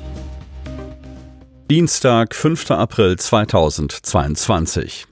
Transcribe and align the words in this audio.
Dienstag, 1.70 2.34
5. 2.34 2.72
April 2.72 3.16
2022. 3.16 5.06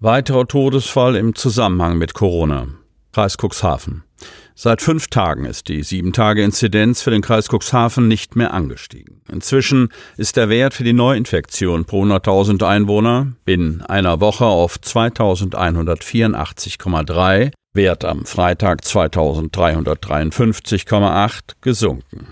Weiterer 0.00 0.48
Todesfall 0.48 1.14
im 1.14 1.34
Zusammenhang 1.34 1.98
mit 1.98 2.14
Corona. 2.14 2.68
Kreis 3.12 3.36
Cuxhaven. 3.36 4.05
Seit 4.54 4.80
fünf 4.80 5.08
Tagen 5.08 5.44
ist 5.44 5.68
die 5.68 5.82
Sieben-Tage-Inzidenz 5.82 7.02
für 7.02 7.10
den 7.10 7.20
Kreis 7.20 7.50
Cuxhaven 7.50 8.08
nicht 8.08 8.36
mehr 8.36 8.54
angestiegen. 8.54 9.20
Inzwischen 9.30 9.90
ist 10.16 10.36
der 10.36 10.48
Wert 10.48 10.72
für 10.72 10.84
die 10.84 10.94
Neuinfektion 10.94 11.84
pro 11.84 12.04
100.000 12.04 12.66
Einwohner 12.66 13.34
binnen 13.44 13.82
einer 13.82 14.20
Woche 14.20 14.46
auf 14.46 14.78
2184,3, 14.78 17.52
Wert 17.74 18.06
am 18.06 18.24
Freitag 18.24 18.80
2353,8 18.80 21.40
gesunken. 21.60 22.28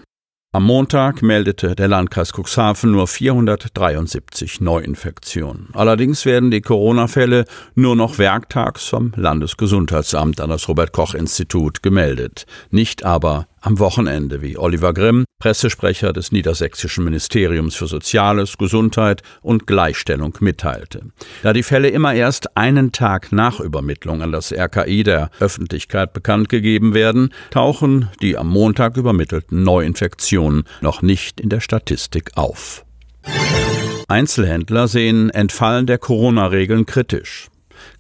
Am 0.55 0.63
Montag 0.63 1.21
meldete 1.21 1.75
der 1.75 1.89
Landkreis 1.89 2.31
Cuxhaven 2.33 2.93
nur 2.93 3.09
473 3.09 4.61
Neuinfektionen. 4.61 5.71
Allerdings 5.73 6.25
werden 6.27 6.53
die 6.53 6.61
Corona-Fälle 6.61 7.47
nur 7.75 7.97
noch 7.97 8.19
werktags 8.19 8.87
vom 8.87 9.13
Landesgesundheitsamt 9.17 10.41
an 10.41 10.51
das 10.51 10.69
Robert 10.69 10.93
Koch 10.93 11.15
Institut 11.15 11.83
gemeldet, 11.83 12.47
nicht 12.71 13.05
aber 13.05 13.49
am 13.65 13.79
Wochenende, 13.79 14.43
wie 14.43 14.59
Oliver 14.59 14.93
Grimm, 14.93 15.25
Pressesprecher 15.41 16.13
des 16.13 16.33
Niedersächsischen 16.33 17.05
Ministeriums 17.05 17.75
für 17.75 17.87
Soziales, 17.87 18.59
Gesundheit 18.59 19.23
und 19.41 19.67
Gleichstellung, 19.67 20.37
mitteilte. 20.41 21.03
Da 21.43 21.53
die 21.53 21.63
Fälle 21.63 21.89
immer 21.89 22.15
erst 22.15 22.57
einen 22.57 22.93
Tag 22.93 23.33
nach 23.33 23.61
Übermittlung 23.61 24.23
an 24.23 24.33
das 24.33 24.53
RKI 24.53 25.03
der 25.03 25.31
Öffentlichkeit 25.41 26.13
bekannt 26.13 26.49
gegeben 26.49 26.95
werden, 26.95 27.31
tauchen 27.51 28.11
die 28.21 28.37
am 28.37 28.49
Montag 28.49 28.97
übermittelten 28.97 29.63
Neuinfektionen 29.63 30.65
noch 30.81 31.03
nicht 31.03 31.41
in 31.41 31.49
der 31.49 31.61
Statistik 31.61 32.33
auf. 32.37 32.85
Einzelhändler 34.09 34.89
sehen 34.89 35.31
Entfallen 35.31 35.87
der 35.87 35.99
Corona-Regeln 35.99 36.85
kritisch. 36.85 37.49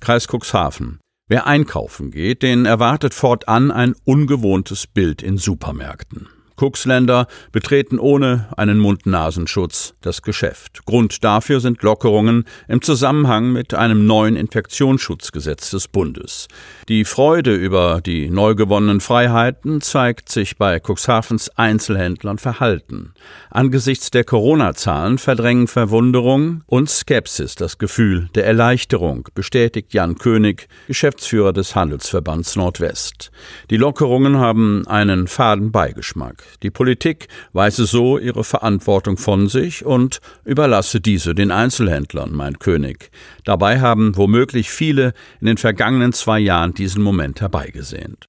Kreis 0.00 0.28
Cuxhaven. 0.28 0.98
Wer 1.26 1.46
einkaufen 1.46 2.10
geht, 2.10 2.42
den 2.42 2.66
erwartet 2.66 3.14
fortan 3.14 3.70
ein 3.70 3.94
ungewohntes 4.04 4.86
Bild 4.86 5.22
in 5.22 5.38
Supermärkten. 5.38 6.28
Kuxländer 6.64 7.26
betreten 7.52 7.98
ohne 7.98 8.48
einen 8.56 8.78
Mund-Nasenschutz 8.78 9.92
das 10.00 10.22
Geschäft. 10.22 10.86
Grund 10.86 11.22
dafür 11.22 11.60
sind 11.60 11.82
Lockerungen 11.82 12.44
im 12.68 12.80
Zusammenhang 12.80 13.52
mit 13.52 13.74
einem 13.74 14.06
neuen 14.06 14.34
Infektionsschutzgesetz 14.34 15.72
des 15.72 15.88
Bundes. 15.88 16.48
Die 16.88 17.04
Freude 17.04 17.54
über 17.54 18.00
die 18.00 18.30
neu 18.30 18.54
gewonnenen 18.54 19.00
Freiheiten 19.02 19.82
zeigt 19.82 20.30
sich 20.30 20.56
bei 20.56 20.80
Cuxhavens 20.80 21.50
Einzelhändlern 21.50 22.38
verhalten. 22.38 23.12
Angesichts 23.50 24.10
der 24.10 24.24
Corona-Zahlen 24.24 25.18
verdrängen 25.18 25.68
Verwunderung 25.68 26.62
und 26.64 26.88
Skepsis 26.88 27.56
das 27.56 27.76
Gefühl 27.76 28.30
der 28.34 28.46
Erleichterung, 28.46 29.28
bestätigt 29.34 29.92
Jan 29.92 30.16
König, 30.16 30.68
Geschäftsführer 30.86 31.52
des 31.52 31.74
Handelsverbands 31.74 32.56
Nordwest. 32.56 33.30
Die 33.68 33.76
Lockerungen 33.76 34.38
haben 34.38 34.86
einen 34.86 35.28
faden 35.28 35.70
Beigeschmack. 35.70 36.42
Die 36.62 36.70
Politik 36.70 37.28
weise 37.52 37.86
so 37.86 38.18
ihre 38.18 38.44
Verantwortung 38.44 39.16
von 39.16 39.48
sich 39.48 39.84
und 39.84 40.20
überlasse 40.44 41.00
diese 41.00 41.34
den 41.34 41.50
Einzelhändlern, 41.50 42.32
meint 42.32 42.60
König. 42.60 43.10
Dabei 43.44 43.80
haben 43.80 44.16
womöglich 44.16 44.70
viele 44.70 45.12
in 45.40 45.46
den 45.46 45.58
vergangenen 45.58 46.12
zwei 46.12 46.38
Jahren 46.38 46.74
diesen 46.74 47.02
Moment 47.02 47.40
herbeigesehnt. 47.40 48.26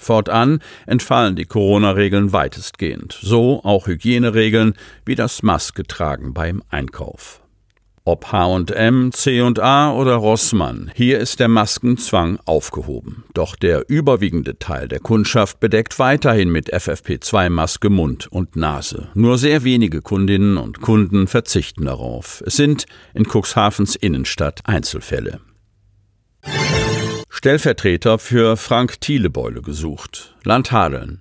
Fortan 0.00 0.60
entfallen 0.86 1.34
die 1.34 1.44
Corona-Regeln 1.44 2.32
weitestgehend, 2.32 3.18
so 3.20 3.62
auch 3.64 3.88
Hygieneregeln 3.88 4.74
wie 5.04 5.16
das 5.16 5.42
Maske 5.42 5.82
tragen 5.84 6.34
beim 6.34 6.62
Einkauf. 6.70 7.42
Ob 8.08 8.32
H&M, 8.32 9.12
C&A 9.12 9.92
oder 9.92 10.14
Rossmann, 10.14 10.90
hier 10.94 11.18
ist 11.18 11.40
der 11.40 11.48
Maskenzwang 11.48 12.38
aufgehoben. 12.46 13.24
Doch 13.34 13.54
der 13.54 13.84
überwiegende 13.90 14.58
Teil 14.58 14.88
der 14.88 15.00
Kundschaft 15.00 15.60
bedeckt 15.60 15.98
weiterhin 15.98 16.48
mit 16.48 16.72
FFP2-Maske 16.72 17.90
Mund 17.90 18.26
und 18.26 18.56
Nase. 18.56 19.08
Nur 19.12 19.36
sehr 19.36 19.62
wenige 19.62 20.00
Kundinnen 20.00 20.56
und 20.56 20.80
Kunden 20.80 21.26
verzichten 21.26 21.84
darauf. 21.84 22.42
Es 22.46 22.56
sind 22.56 22.86
in 23.12 23.26
Cuxhavens 23.26 23.94
Innenstadt 23.94 24.60
Einzelfälle. 24.64 25.40
Stellvertreter 27.28 28.18
für 28.18 28.56
Frank 28.56 29.02
Thielebeule 29.02 29.60
gesucht. 29.60 30.34
Landhadeln. 30.44 31.20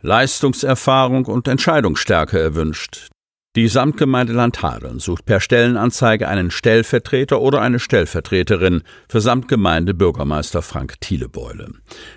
Leistungserfahrung 0.00 1.26
und 1.26 1.46
Entscheidungsstärke 1.46 2.40
erwünscht. 2.40 3.11
Die 3.54 3.68
Samtgemeinde 3.68 4.32
Landhadeln 4.32 4.98
sucht 4.98 5.26
per 5.26 5.38
Stellenanzeige 5.38 6.26
einen 6.26 6.50
Stellvertreter 6.50 7.38
oder 7.42 7.60
eine 7.60 7.80
Stellvertreterin 7.80 8.82
für 9.10 9.20
Samtgemeinde 9.20 9.92
Bürgermeister 9.92 10.62
Frank 10.62 10.98
Thielebeule. 11.02 11.68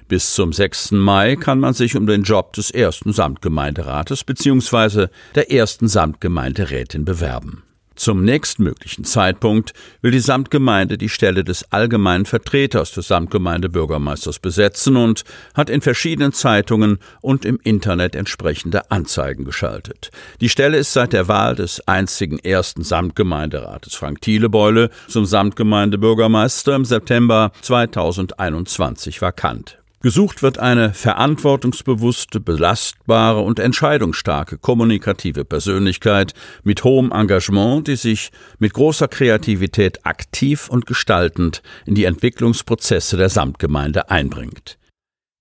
Bis 0.07 0.33
zum 0.33 0.53
6. 0.53 0.91
Mai 0.91 1.35
kann 1.35 1.59
man 1.59 1.73
sich 1.73 1.97
um 1.97 2.07
den 2.07 2.23
Job 2.23 2.53
des 2.53 2.71
ersten 2.71 3.11
Samtgemeinderates 3.11 4.23
bzw. 4.23 5.07
der 5.35 5.51
ersten 5.51 5.89
Samtgemeinderätin 5.89 7.03
bewerben. 7.03 7.63
Zum 7.95 8.23
nächstmöglichen 8.23 9.05
Zeitpunkt 9.05 9.73
will 10.01 10.11
die 10.11 10.19
Samtgemeinde 10.19 10.97
die 10.97 11.09
Stelle 11.09 11.43
des 11.43 11.71
allgemeinen 11.71 12.25
Vertreters 12.25 12.91
des 12.91 13.07
Samtgemeindebürgermeisters 13.07 14.39
besetzen 14.39 14.97
und 14.97 15.23
hat 15.53 15.69
in 15.69 15.81
verschiedenen 15.81 16.33
Zeitungen 16.33 16.99
und 17.21 17.45
im 17.45 17.59
Internet 17.63 18.15
entsprechende 18.15 18.91
Anzeigen 18.91 19.45
geschaltet. 19.45 20.11
Die 20.41 20.49
Stelle 20.49 20.77
ist 20.77 20.91
seit 20.91 21.13
der 21.13 21.29
Wahl 21.29 21.55
des 21.55 21.87
einzigen 21.87 22.39
ersten 22.39 22.83
Samtgemeinderates 22.83 23.95
Frank 23.95 24.21
Thielebeule 24.21 24.89
zum 25.07 25.25
Samtgemeindebürgermeister 25.25 26.75
im 26.75 26.83
September 26.83 27.51
2021 27.61 29.21
vakant. 29.21 29.77
Gesucht 30.01 30.43
wird 30.43 30.59
eine 30.59 30.93
verantwortungsbewusste, 30.93 32.39
belastbare 32.39 33.41
und 33.41 33.59
entscheidungsstarke 33.59 34.57
kommunikative 34.57 35.45
Persönlichkeit 35.45 36.33
mit 36.63 36.83
hohem 36.83 37.11
Engagement, 37.11 37.87
die 37.87 37.95
sich 37.95 38.31
mit 38.59 38.73
großer 38.73 39.07
Kreativität 39.07 40.05
aktiv 40.05 40.69
und 40.69 40.85
gestaltend 40.85 41.63
in 41.85 41.95
die 41.95 42.05
Entwicklungsprozesse 42.05 43.17
der 43.17 43.29
Samtgemeinde 43.29 44.09
einbringt. 44.09 44.77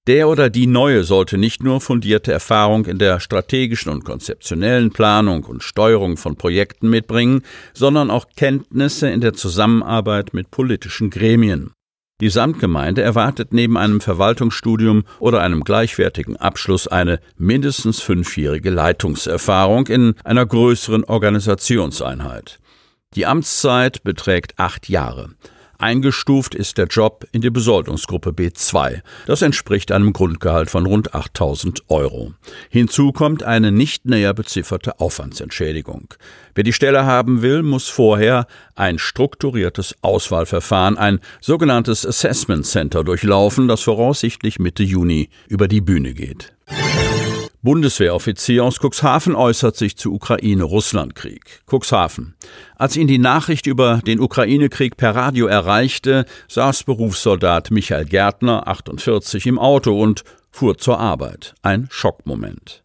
Der 0.07 0.29
oder 0.29 0.51
die 0.51 0.67
Neue 0.67 1.03
sollte 1.03 1.39
nicht 1.39 1.63
nur 1.63 1.81
fundierte 1.81 2.31
Erfahrung 2.31 2.85
in 2.85 2.99
der 2.99 3.21
strategischen 3.21 3.91
und 3.91 4.05
konzeptionellen 4.05 4.91
Planung 4.91 5.45
und 5.45 5.63
Steuerung 5.63 6.19
von 6.19 6.37
Projekten 6.37 6.91
mitbringen, 6.91 7.43
sondern 7.73 8.11
auch 8.11 8.27
Kenntnisse 8.37 9.09
in 9.09 9.23
der 9.23 9.33
Zusammenarbeit 9.33 10.35
mit 10.35 10.51
politischen 10.51 11.09
Gremien. 11.09 11.73
Die 12.21 12.29
Samtgemeinde 12.29 13.03
erwartet 13.03 13.53
neben 13.53 13.77
einem 13.77 14.01
Verwaltungsstudium 14.01 15.03
oder 15.19 15.41
einem 15.41 15.65
gleichwertigen 15.65 16.37
Abschluss 16.37 16.87
eine 16.87 17.19
mindestens 17.37 18.01
fünfjährige 18.01 18.71
Leitungserfahrung 18.71 19.89
in 19.89 20.15
einer 20.23 20.47
größeren 20.47 21.03
Organisationseinheit. 21.03 22.61
Die 23.15 23.27
Amtszeit 23.27 24.05
beträgt 24.05 24.59
acht 24.59 24.89
Jahre. 24.89 25.31
Eingestuft 25.79 26.55
ist 26.55 26.79
der 26.79 26.87
Job 26.87 27.27
in 27.33 27.41
die 27.41 27.51
Besoldungsgruppe 27.51 28.31
B2. 28.31 29.03
Das 29.27 29.43
entspricht 29.43 29.93
einem 29.93 30.13
Grundgehalt 30.13 30.71
von 30.71 30.87
rund 30.87 31.15
8000 31.15 31.85
Euro. 31.89 32.35
Hinzu 32.69 33.13
kommt 33.13 33.43
eine 33.43 33.73
nicht 33.73 34.07
näher 34.07 34.35
bezifferte 34.35 35.01
Aufwandsentschädigung. 35.01 36.15
Wer 36.55 36.65
die 36.65 36.73
Stelle 36.73 37.07
haben 37.07 37.43
will, 37.43 37.63
muss 37.63 37.89
vorher 37.89 38.47
ein 38.75 38.99
strukturiertes 38.99 39.97
Auswahlverfahren, 40.03 40.97
ein 40.97 41.21
sogenanntes 41.41 42.07
Assessment 42.07 42.67
Center 42.67 43.05
durchlaufen, 43.05 43.69
das 43.69 43.83
voraussichtlich 43.83 44.59
Mitte 44.59 44.83
Juni 44.83 45.29
über 45.49 45.69
die 45.69 45.81
Bühne 45.81 46.15
geht. 46.15 46.53
Bundeswehroffizier 47.65 48.63
aus 48.63 48.79
Cuxhaven 48.79 49.35
äußert 49.35 49.75
sich 49.75 49.97
zu 49.97 50.13
Ukraine-Russland-Krieg. 50.13 51.63
Cuxhaven. 51.67 52.35
Als 52.77 52.95
ihn 52.95 53.07
die 53.07 53.19
Nachricht 53.19 53.67
über 53.67 54.03
den 54.07 54.21
Ukraine-Krieg 54.21 54.99
per 54.99 55.17
Radio 55.17 55.47
erreichte, 55.47 56.27
saß 56.49 56.85
Berufssoldat 56.85 57.71
Michael 57.71 58.05
Gärtner, 58.05 58.69
48, 58.69 59.47
im 59.47 59.59
Auto 59.59 59.99
und 59.99 60.25
fuhr 60.51 60.77
zur 60.77 61.01
Arbeit. 61.01 61.55
Ein 61.63 61.89
Schockmoment. 61.91 62.84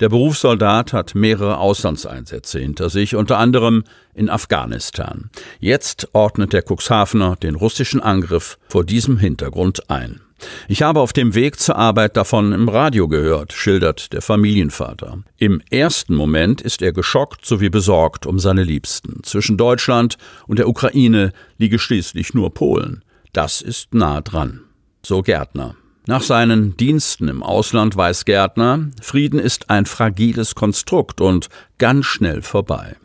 Der 0.00 0.08
Berufssoldat 0.08 0.92
hat 0.92 1.14
mehrere 1.14 1.58
Auslandseinsätze 1.58 2.60
hinter 2.60 2.88
sich, 2.88 3.16
unter 3.16 3.38
anderem 3.38 3.82
in 4.14 4.30
Afghanistan. 4.30 5.30
Jetzt 5.58 6.08
ordnet 6.12 6.52
der 6.52 6.62
Cuxhavener 6.62 7.36
den 7.36 7.56
russischen 7.56 8.00
Angriff 8.00 8.58
vor 8.68 8.84
diesem 8.84 9.18
Hintergrund 9.18 9.90
ein. 9.90 10.20
Ich 10.68 10.82
habe 10.82 11.00
auf 11.00 11.12
dem 11.12 11.34
Weg 11.34 11.58
zur 11.58 11.76
Arbeit 11.76 12.16
davon 12.16 12.52
im 12.52 12.68
Radio 12.68 13.08
gehört, 13.08 13.52
schildert 13.52 14.12
der 14.12 14.22
Familienvater. 14.22 15.24
Im 15.36 15.60
ersten 15.70 16.14
Moment 16.14 16.60
ist 16.60 16.80
er 16.80 16.92
geschockt 16.92 17.44
sowie 17.44 17.70
besorgt 17.70 18.24
um 18.24 18.38
seine 18.38 18.62
Liebsten. 18.62 19.24
Zwischen 19.24 19.56
Deutschland 19.56 20.16
und 20.46 20.60
der 20.60 20.68
Ukraine 20.68 21.32
liege 21.56 21.80
schließlich 21.80 22.34
nur 22.34 22.54
Polen. 22.54 23.02
Das 23.32 23.60
ist 23.60 23.94
nah 23.94 24.20
dran. 24.20 24.60
So 25.02 25.22
Gärtner. 25.22 25.74
Nach 26.08 26.22
seinen 26.22 26.74
Diensten 26.74 27.28
im 27.28 27.42
Ausland 27.42 27.94
weiß 27.94 28.24
Gärtner, 28.24 28.88
Frieden 29.02 29.38
ist 29.38 29.68
ein 29.68 29.84
fragiles 29.84 30.54
Konstrukt 30.54 31.20
und 31.20 31.50
ganz 31.76 32.06
schnell 32.06 32.40
vorbei. 32.40 32.96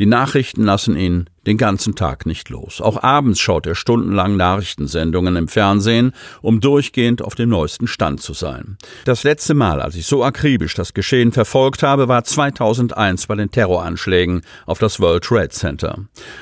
Die 0.00 0.06
Nachrichten 0.06 0.64
lassen 0.64 0.96
ihn 0.96 1.30
den 1.46 1.56
ganzen 1.56 1.94
Tag 1.94 2.26
nicht 2.26 2.48
los. 2.50 2.80
Auch 2.80 3.02
abends 3.02 3.40
schaut 3.40 3.66
er 3.66 3.74
stundenlang 3.74 4.36
Nachrichtensendungen 4.36 5.36
im 5.36 5.48
Fernsehen, 5.48 6.12
um 6.42 6.60
durchgehend 6.60 7.22
auf 7.22 7.34
dem 7.34 7.48
neuesten 7.48 7.86
Stand 7.86 8.20
zu 8.20 8.34
sein. 8.34 8.76
Das 9.04 9.24
letzte 9.24 9.54
Mal, 9.54 9.80
als 9.80 9.94
ich 9.94 10.06
so 10.06 10.22
akribisch 10.22 10.74
das 10.74 10.92
Geschehen 10.92 11.32
verfolgt 11.32 11.82
habe, 11.82 12.08
war 12.08 12.24
2001 12.24 13.26
bei 13.26 13.36
den 13.36 13.50
Terroranschlägen 13.50 14.42
auf 14.66 14.78
das 14.78 15.00
World 15.00 15.24
Trade 15.24 15.48
Center. 15.48 15.98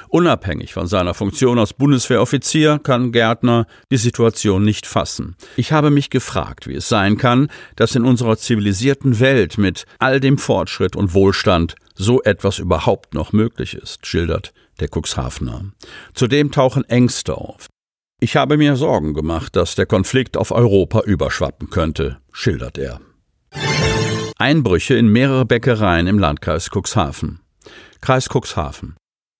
Unabhängig 0.08 0.72
von 0.72 0.86
seiner 0.86 1.14
Funktion 1.14 1.58
als 1.58 1.72
Bundeswehroffizier 1.72 2.80
kann 2.82 3.12
Gärtner 3.12 3.66
die 3.90 3.96
Situation 3.96 4.64
nicht 4.64 4.86
fassen. 4.86 5.36
Ich 5.56 5.72
habe 5.72 5.90
mich 5.90 6.10
gefragt, 6.10 6.66
wie 6.66 6.74
es 6.74 6.88
sein 6.88 7.16
kann, 7.18 7.48
dass 7.76 7.94
in 7.94 8.04
unserer 8.04 8.36
zivilisierten 8.36 9.20
Welt 9.20 9.58
mit 9.58 9.84
all 9.98 10.20
dem 10.20 10.38
Fortschritt 10.38 10.96
und 10.96 11.14
Wohlstand 11.14 11.76
so 11.94 12.22
etwas 12.22 12.58
überhaupt 12.58 13.14
noch 13.14 13.32
möglich 13.32 13.74
ist, 13.74 14.06
schildert 14.06 14.52
der 14.80 14.88
Cuxhavener. 14.88 15.72
Zudem 16.14 16.50
tauchen 16.52 16.84
Ängste 16.84 17.36
auf. 17.36 17.68
Ich 18.20 18.36
habe 18.36 18.56
mir 18.56 18.76
Sorgen 18.76 19.14
gemacht, 19.14 19.54
dass 19.54 19.74
der 19.74 19.86
Konflikt 19.86 20.36
auf 20.36 20.50
Europa 20.50 21.00
überschwappen 21.00 21.70
könnte, 21.70 22.18
schildert 22.32 22.76
er. 22.76 23.00
Einbrüche 24.38 24.94
in 24.94 25.08
mehrere 25.08 25.44
Bäckereien 25.44 26.06
im 26.06 26.18
Landkreis 26.18 26.70
Cuxhaven. 26.70 27.40
Kreis 28.00 28.28
Cuxhaven. 28.28 28.96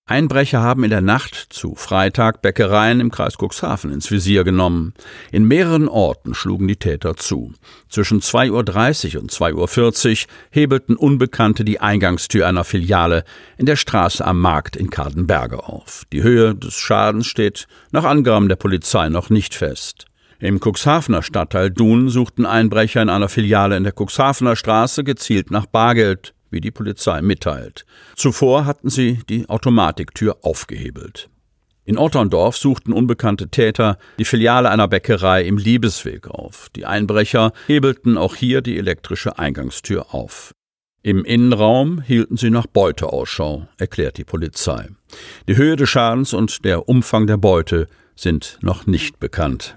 Einbrecher 0.09 0.63
haben 0.63 0.85
in 0.85 0.91
der 0.91 1.03
Nacht 1.03 1.35
zu 1.51 1.75
Freitag 1.75 2.41
Bäckereien 2.41 3.01
im 3.01 3.11
Kreis 3.11 3.37
Cuxhaven 3.39 3.93
ins 3.93 4.11
Visier 4.11 4.43
genommen. 4.43 4.95
In 5.31 5.45
mehreren 5.45 5.87
Orten 5.87 6.35
schlugen 6.35 6.67
die 6.67 6.77
Täter 6.77 7.17
zu. 7.17 7.53
Zwischen 7.91 8.21
2.30 8.21 9.17
Uhr 9.17 9.23
und 9.23 9.31
2.40 9.31 10.25
Uhr 10.25 10.33
hebelten 10.51 10.97
Unbekannte 10.97 11.63
die 11.63 11.81
Eingangstür 11.81 12.49
einer 12.49 12.65
Filiale 12.65 13.25
in 13.59 13.67
der 13.67 13.77
Straße 13.77 14.25
am 14.25 14.41
Markt 14.41 14.77
in 14.77 14.89
Kadenberge 14.89 15.65
auf. 15.65 16.05
Die 16.11 16.23
Höhe 16.23 16.55
des 16.55 16.75
Schadens 16.75 17.27
steht 17.27 17.69
nach 17.93 18.05
Angaben 18.05 18.49
der 18.49 18.57
Polizei 18.57 19.11
noch 19.11 19.29
nicht 19.29 19.55
fest. 19.55 20.07
Im 20.41 20.59
Cuxhavener 20.59 21.23
Stadtteil 21.23 21.71
Dun 21.71 22.09
suchten 22.09 22.47
Einbrecher 22.47 23.03
in 23.03 23.11
einer 23.11 23.29
Filiale 23.29 23.77
in 23.77 23.85
der 23.85 23.93
Cuxhavener 23.93 24.57
Straße 24.57 25.05
gezielt 25.05 25.51
nach 25.51 25.67
Bargeld 25.67 26.33
wie 26.51 26.61
die 26.61 26.71
Polizei 26.71 27.23
mitteilt. 27.23 27.85
Zuvor 28.17 28.65
hatten 28.65 28.91
sie 28.91 29.21
die 29.29 29.49
Automatiktür 29.49 30.39
aufgehebelt. 30.43 31.29
In 31.85 31.97
Otterndorf 31.97 32.57
suchten 32.57 32.93
unbekannte 32.93 33.49
Täter 33.49 33.97
die 34.19 34.27
Filiale 34.27 34.69
einer 34.69 34.89
Bäckerei 34.89 35.45
im 35.45 35.57
Liebesweg 35.57 36.29
auf. 36.29 36.69
Die 36.77 36.85
Einbrecher 36.85 37.53
hebelten 37.67 38.19
auch 38.19 38.37
hier 38.37 38.61
die 38.61 38.77
elektrische 38.77 39.39
Eingangstür 39.39 40.15
auf. 40.15 40.53
Im 41.03 41.25
Innenraum 41.25 42.03
hielten 42.03 42.37
sie 42.37 42.51
nach 42.51 42.67
Beute 42.67 43.11
Ausschau, 43.11 43.69
erklärt 43.79 44.19
die 44.19 44.25
Polizei. 44.25 44.89
Die 45.49 45.57
Höhe 45.57 45.77
des 45.77 45.89
Schadens 45.89 46.35
und 46.35 46.65
der 46.67 46.91
Umfang 46.91 47.27
der 47.27 47.39
Beute 47.39 47.87
sind 48.15 48.59
noch 48.61 48.87
nicht 48.87 49.19
bekannt. 49.19 49.77